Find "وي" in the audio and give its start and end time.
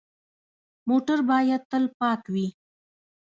2.33-2.47